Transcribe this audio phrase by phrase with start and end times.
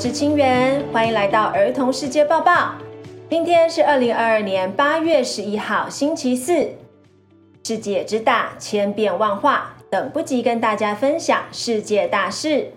[0.00, 2.72] 我是清源，欢迎来到儿童世界报报。
[3.28, 6.70] 今天是二零二二年八月十一号，星期四。
[7.62, 12.72] 世界之大，千变万化，等不及跟大家分享世界大事。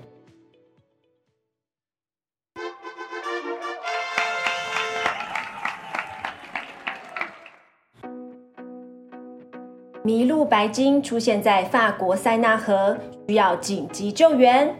[10.04, 12.98] 迷路白鲸出现在法国塞纳河，
[13.30, 14.76] 需要紧急救援。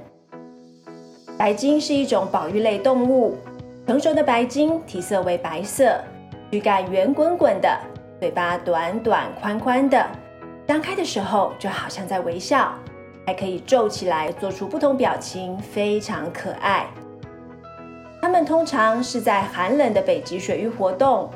[1.44, 3.38] 白鲸是一种保育类动物，
[3.86, 6.00] 成熟的白鲸体色为白色，
[6.50, 7.78] 躯干圆滚滚的，
[8.22, 10.08] 嘴巴短短宽宽的，
[10.66, 12.74] 张开的时候就好像在微笑，
[13.28, 16.88] 还可以皱起来做出不同表情，非常可爱。
[18.22, 21.30] 它们通常是在寒冷的北极水域活动。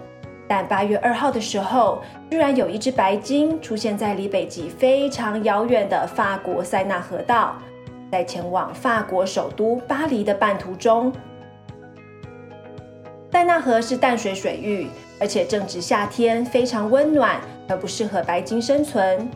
[0.48, 7.58] 但八月二号的时候，居然有一只白鲸出现在离北极非常遥远的法国塞纳河道，
[8.12, 11.12] 在前往法国首都巴黎的半途中。
[13.32, 14.88] 塞纳河是淡水水域，
[15.20, 19.30] 而且正值夏天，非常温暖，而不适合白鲸生存。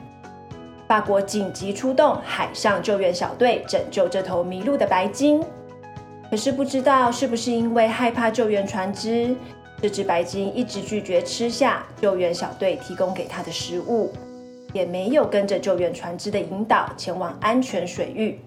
[0.88, 5.44] 法国紧急出动海上救援小队拯救这头迷路的白鲸，
[6.30, 9.36] 可是不知道是不是因为害怕救援船只。
[9.82, 14.12] 这只白鲸一直拒绝吃下救援小队提供给它的食物，
[14.74, 18.40] 也没有跟着救援船只的引导前往安全水域。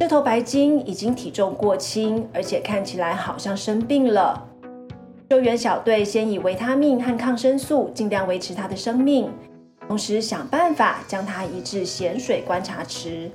[0.00, 4.48] 这头白鲸已经体重过轻，而且看起来好像生病了。
[5.28, 9.30] 救援小队先以维他命和抗生素尽量维持它的生命，
[9.86, 13.30] 同时想办法将它移至咸水观察池，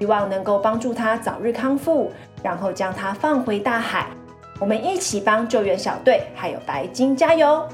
[0.00, 2.10] 希望能够帮助它早日康复，
[2.42, 4.08] 然后将它放回大海。
[4.58, 7.64] 我们一起帮救援小队还有白鲸加油！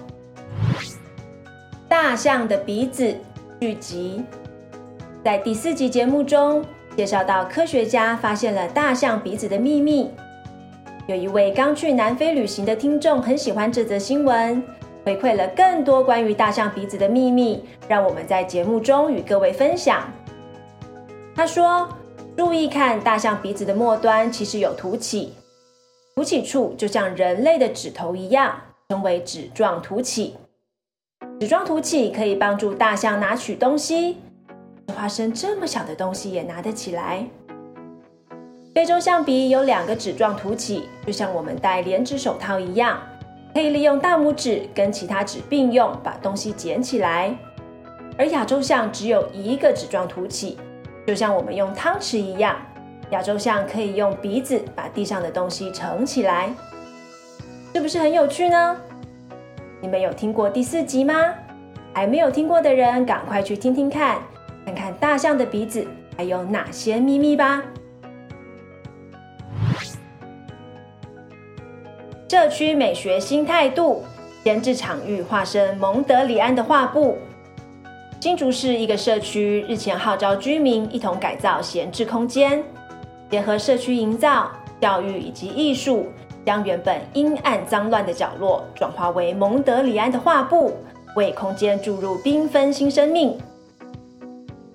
[1.89, 3.17] 大象的鼻子
[3.59, 4.23] 聚集，
[5.25, 6.63] 在第四集节目中
[6.99, 10.11] 介绍到，科学家发现了大象鼻子的秘密。
[11.07, 14.61] 有一位刚去南非旅行的听众很喜欢这则新闻，
[15.05, 20.13] 回馈了更多关于大象鼻子的秘密，让我们在节目中与各位分享。
[21.37, 21.89] 他说
[22.37, 25.35] ：“注意看大象鼻子的末端，其实有凸起。”
[26.17, 30.35] 凸起处就像人类的指头一样，称为指状凸起。
[31.39, 34.17] 指状凸起可以帮助大象拿取东西，
[34.95, 37.25] 花生这么小的东西也拿得起来。
[38.75, 42.99] 非洲象鼻有两个指状突起，就像我们戴连指手套一样，
[43.53, 47.37] 可以利用大拇指跟其他指并用把东西捡起来。
[48.17, 50.59] 而亚洲象只有一个指状突起，
[51.07, 52.57] 就像我们用汤匙一样。
[53.11, 56.51] 亚洲象可以用鼻子把地上的东西盛起来，
[57.75, 58.77] 是不是很有趣呢？
[59.81, 61.15] 你们有听过第四集吗？
[61.95, 64.19] 还没有听过的人，赶快去听听看，
[64.69, 67.63] 看看大象的鼻子还有哪些秘密吧。
[72.29, 74.05] 社区美学新态度，
[74.45, 77.17] 闲置场域化身蒙德里安的画布。
[78.21, 82.63] 新竹市一个社区日前号召居民一同改造闲置空间。
[83.31, 84.51] 结合社区营造、
[84.81, 86.09] 教育以及艺术，
[86.45, 90.75] 将原本阴暗脏乱的角落转化为蒙德里安的画布，
[91.17, 93.39] 为空间注入缤纷新生命。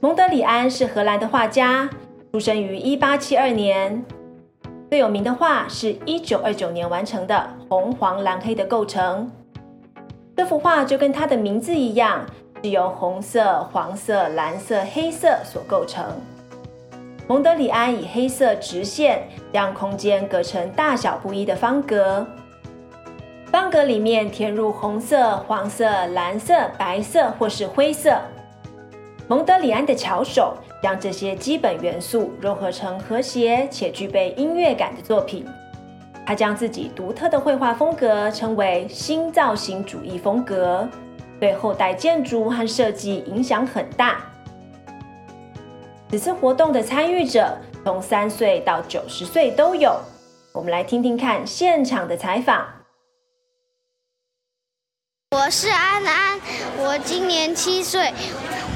[0.03, 1.89] 蒙德里安是荷兰的画家，
[2.33, 4.03] 出生于一八七二年。
[4.89, 7.33] 最有名的画是一九二九年完成的
[7.69, 9.31] 《红黄蓝黑的构成》。
[10.35, 12.25] 这幅画就跟它的名字一样，
[12.61, 16.03] 是由红色、黄色、蓝色、黑色所构成。
[17.25, 22.27] 蒙德里安以黑色直线将空间隔成大小不一的方格，
[23.45, 28.19] 方格里面填入红色、黄色、蓝色、白色或是灰色。
[29.27, 35.45] 蒙德里安的巧手将这些基本元素融合成和谐且具备音乐感的作品。
[36.25, 40.87] 他将自己独特的绘画风格称为新造型主义风格，
[41.39, 44.21] 对后代建筑和设计影响很大。
[46.09, 49.99] 此次活动的参与者从三岁到九十岁都有，
[50.53, 52.65] 我们来听听看现场的采访。
[55.31, 56.39] 我是安安，
[56.77, 58.13] 我今年七岁。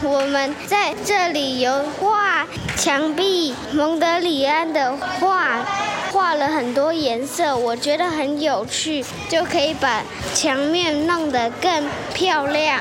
[0.04, 2.46] 我们在这里有画
[2.76, 5.66] 墙壁，蒙德里安的画，
[6.12, 10.04] 画了很多颜色，我觉得很有趣，就可以把
[10.36, 11.84] 墙面弄得更
[12.14, 12.80] 漂亮。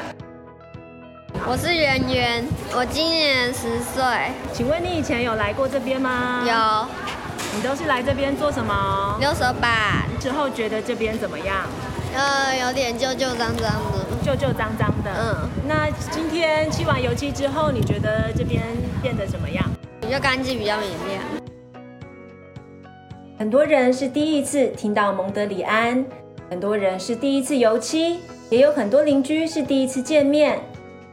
[1.47, 4.03] 我是圆圆，我今年十岁。
[4.53, 6.43] 请问你以前有来过这边吗？
[6.47, 7.07] 有。
[7.57, 9.17] 你都是来这边做什么？
[9.19, 10.05] 溜手板。
[10.21, 11.63] 之后觉得这边怎么样？
[12.15, 14.06] 呃，有点旧旧脏脏的。
[14.27, 15.11] 旧旧脏脏的。
[15.17, 15.49] 嗯。
[15.69, 18.61] 那今天漆完油漆之后，你觉得这边
[19.01, 19.65] 变得怎么样？
[20.01, 21.23] 比较干净，比较明亮。
[23.39, 26.05] 很多人是第一次听到蒙德里安，
[26.51, 28.19] 很多人是第一次油漆，
[28.51, 30.59] 也有很多邻居是第一次见面。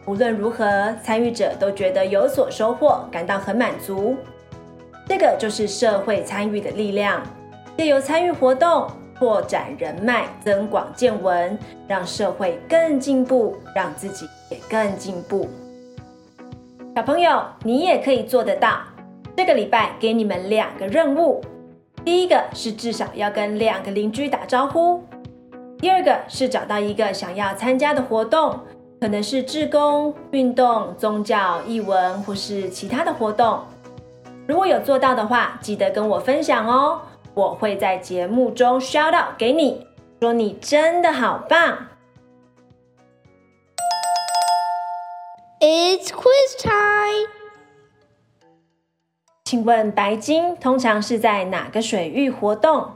[0.07, 4.17] 无论如何，参与者都觉得有所收获，感到很满足。
[5.07, 7.21] 这个就是社会参与的力量，
[7.77, 8.89] 借由参与活动，
[9.23, 15.47] 拓展人脉，增广见闻，让社会更进步，让自己也更进步。
[16.93, 18.79] 小朋友，你也可以做得到。
[19.37, 21.41] 这个礼拜给你们两个任务，
[22.03, 25.01] 第一个是至少要跟两个邻居打招呼，
[25.77, 28.59] 第二个是找到一个想要参加的活动。
[28.99, 33.61] 可能是志工、运动、宗教、艺文，或是其他的活动。
[34.45, 36.99] 如果有做到的话，记得跟我分享哦。
[37.35, 39.87] 我会在节目中 shout out 给你，
[40.19, 41.87] 说你真的好棒。
[45.59, 47.29] It's quiz time。
[49.45, 52.91] 请问白鲸通常是在哪个水域活动？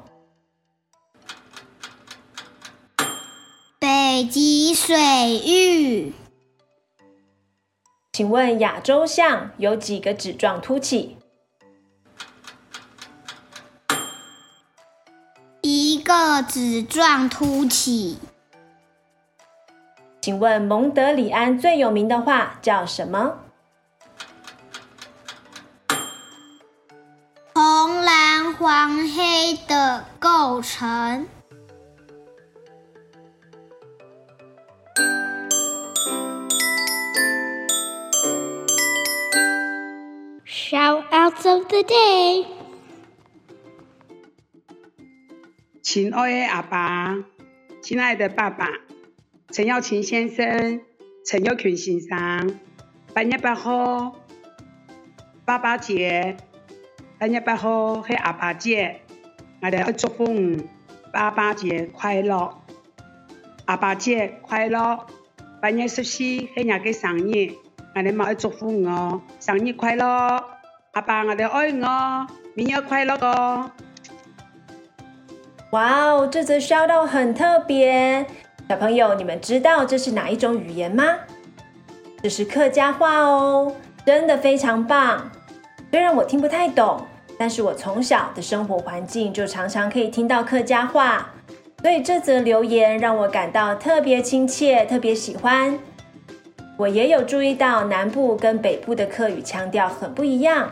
[3.79, 4.95] 北极水
[5.45, 6.13] 域。
[8.11, 11.17] 请问亚洲象有几个趾状突起？
[15.69, 18.19] 一个子状突起。
[20.21, 23.39] 请问蒙德里安最有名的画叫什么？
[27.53, 31.27] 红蓝黄黑的构成。
[40.45, 42.45] Shoutouts of the day，
[45.89, 47.15] 亲爱的阿爸，
[47.81, 48.67] 亲爱的爸爸，
[49.53, 50.81] 陈耀琴先生、
[51.25, 52.59] 陈耀群先生，
[53.13, 54.17] 八月八号，
[55.45, 56.35] 爸爸节，
[57.17, 58.99] 八月八号是阿爸节，
[59.61, 60.67] 我哋要祝福你
[61.13, 62.61] 爸爸节快乐，
[63.63, 65.07] 阿爸节快乐，
[65.61, 66.23] 八月十四是
[66.53, 67.53] 你嘅生日，
[67.95, 70.03] 我哋要祝福我生日快乐。
[70.91, 73.71] 阿爸，我哋爱我，明日快乐哦！
[75.71, 78.25] 哇哦，这则 shoutout 很特别。
[78.69, 81.03] 小朋友，你们知道这是哪一种语言吗？
[82.23, 83.75] 这是客家话哦，
[84.05, 85.29] 真的非常棒。
[85.91, 87.05] 虽然我听不太懂，
[87.37, 91.29] 但是我从小的生活环境就常常可以听到客家话，
[91.81, 95.77] 所以这则留言让我感到特别亲切，特别喜欢。
[96.77, 100.71] 我也有注意到南部跟北部的客语腔调很不一样。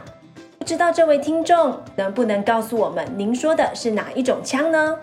[0.66, 4.98] 知道这位听众能不能告诉我们，您说的是哪一种枪呢？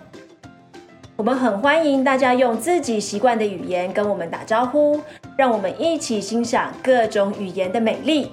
[1.14, 5.00] 我们很欢迎大家用自己习惯的语言跟我们打招呼，
[5.36, 8.32] 让我们一起欣赏各种语言的美丽。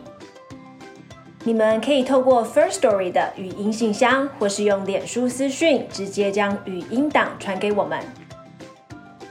[1.44, 8.00] 你们可以透过 First Story 的语音信箱，或是用脸书私讯，直接将语音档传给我们。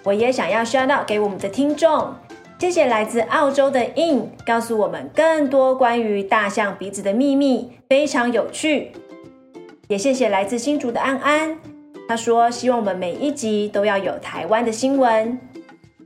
[0.05, 2.15] 我也想要 shout out 给我们的听众。
[2.59, 8.91] 谢谢来自澳洲的 In，告诉我们更多关于大象鼻子的秘密，非常有趣。
[9.87, 11.57] 也谢谢来自新竹的安安，
[12.09, 15.39] 他说希望我们每一集都要有台湾的新闻。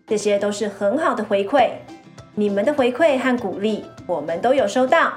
[0.06, 1.70] 这些都是很好的回馈，
[2.34, 5.14] 你们的回馈和鼓励，我们都有收到。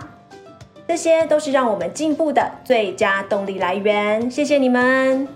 [0.88, 5.28] 这些都是让我们进步的最佳动力来源，谢谢你们。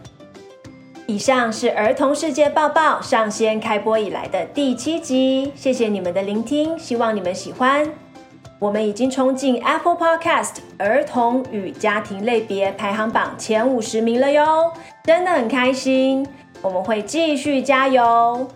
[1.10, 7.84] 以上是儿童世界报报上线开播以来的第七集，谢谢你们的聆听，希望你们喜欢。
[8.60, 14.72] 我们已经冲进 Apple Podcast 儿童与家庭类别排行榜前五十名了哟，
[15.04, 16.28] 真的很开心。
[16.62, 18.48] 我们会继续加油。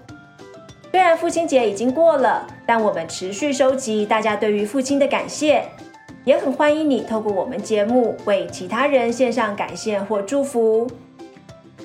[0.92, 5.64] 虽然父亲节已经过了，但我们持续收集大家对于父亲的感谢，
[6.24, 10.88] 也很欢迎你透过我们节目为其他人献上感谢或祝福。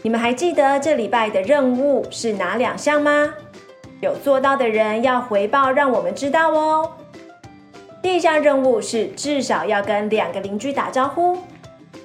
[0.02, 3.35] 你们还记得这礼拜的任务是哪两项吗？
[4.00, 6.93] 有做到的人要回报，让我们知道哦。
[8.00, 11.37] 第一项任务是至少要跟两个邻居打招呼。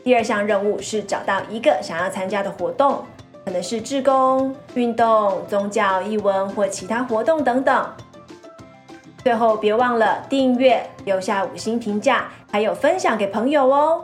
[0.03, 3.03] 第二项任务是找到一个想要参加的活动，
[3.45, 7.87] 可能是志工、运动、宗教、艺文或其他活动等等。
[9.23, 14.03] 最后别忘了订阅、留下五星评价，还有分享给朋友哦。